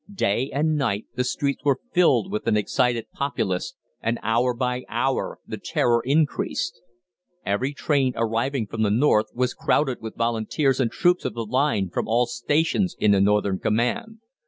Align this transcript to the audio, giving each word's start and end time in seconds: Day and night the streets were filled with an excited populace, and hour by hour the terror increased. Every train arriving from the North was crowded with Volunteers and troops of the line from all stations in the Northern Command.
Day 0.11 0.49
and 0.51 0.77
night 0.77 1.05
the 1.13 1.23
streets 1.23 1.63
were 1.63 1.77
filled 1.93 2.31
with 2.31 2.47
an 2.47 2.57
excited 2.57 3.11
populace, 3.13 3.75
and 4.01 4.17
hour 4.23 4.55
by 4.55 4.83
hour 4.89 5.37
the 5.45 5.59
terror 5.59 6.01
increased. 6.03 6.81
Every 7.45 7.71
train 7.75 8.13
arriving 8.15 8.65
from 8.65 8.81
the 8.81 8.89
North 8.89 9.27
was 9.35 9.53
crowded 9.53 10.01
with 10.01 10.15
Volunteers 10.15 10.79
and 10.79 10.89
troops 10.91 11.23
of 11.23 11.35
the 11.35 11.45
line 11.45 11.91
from 11.91 12.07
all 12.07 12.25
stations 12.25 12.95
in 12.99 13.11
the 13.11 13.21
Northern 13.21 13.59
Command. 13.59 14.21